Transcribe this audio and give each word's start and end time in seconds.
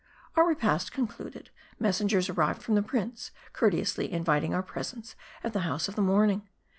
Our 0.35 0.47
repast 0.47 0.91
concluded, 0.91 1.51
messengers 1.77 2.27
arrived 2.27 2.63
from 2.63 2.73
the 2.73 2.81
prince, 2.81 3.29
courteously 3.53 4.11
inviting 4.11 4.51
our 4.51 4.63
presence 4.63 5.15
at 5.43 5.53
the 5.53 5.59
House 5.59 5.87
of 5.87 5.93
the 5.95 6.01
Morn 6.01 6.31
ing. 6.31 6.49